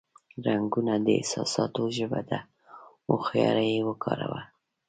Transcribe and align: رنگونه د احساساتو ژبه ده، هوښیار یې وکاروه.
رنگونه 0.45 0.93
د 1.05 1.07
احساساتو 1.19 1.83
ژبه 1.97 2.21
ده، 2.29 2.39
هوښیار 3.07 3.57
یې 3.69 3.79
وکاروه. 3.89 4.41